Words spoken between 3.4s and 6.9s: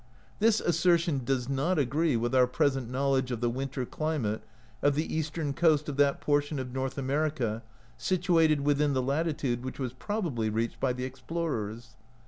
winter climate of the eastern coast of that portion of